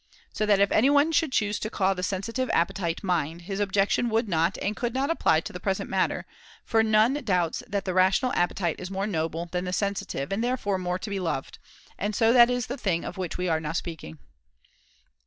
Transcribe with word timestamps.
So 0.33 0.47
that 0.47 0.59
if 0.59 0.71
anyone 0.71 1.11
should 1.11 1.31
choose 1.31 1.59
to 1.59 1.69
call 1.69 1.93
the 1.93 2.01
sensitive 2.01 2.49
appetite 2.55 3.03
mind, 3.03 3.43
his 3.43 3.59
objection 3.59 4.09
would 4.09 4.27
not 4.27 4.57
and 4.59 4.75
could 4.75 4.95
not 4.95 5.11
apply 5.11 5.41
to 5.41 5.53
the 5.53 5.59
present 5.59 5.91
matter; 5.91 6.25
for 6.65 6.81
none 6.81 7.13
doubts 7.23 7.61
that 7.67 7.85
the 7.85 7.93
rational 7.93 8.33
appetite 8.33 8.77
is 8.79 8.89
more 8.89 9.05
noble 9.05 9.45
than 9.45 9.65
the 9.65 9.71
sensitive 9.73 10.31
and 10.31 10.43
therefore 10.43 10.79
more 10.79 10.97
to 10.97 11.09
be 11.11 11.19
loved; 11.19 11.59
and 11.99 12.15
so 12.15 12.33
that 12.33 12.49
is 12.49 12.65
the 12.65 12.79
thing 12.79 13.05
of 13.05 13.17
which 13.19 13.37
we 13.37 13.47
are 13.47 13.59
now 13.59 13.73
speaking. 13.73 14.17